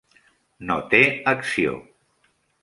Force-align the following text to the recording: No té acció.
No 0.69 0.77
té 0.93 1.01
acció. 1.33 1.77